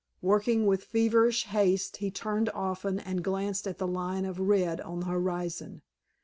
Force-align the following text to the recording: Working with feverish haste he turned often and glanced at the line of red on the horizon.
Working 0.23 0.65
with 0.65 0.85
feverish 0.85 1.45
haste 1.45 1.97
he 1.97 2.09
turned 2.09 2.49
often 2.55 2.99
and 2.99 3.23
glanced 3.23 3.67
at 3.67 3.77
the 3.77 3.85
line 3.85 4.25
of 4.25 4.39
red 4.39 4.81
on 4.81 5.01
the 5.01 5.05
horizon. 5.05 5.83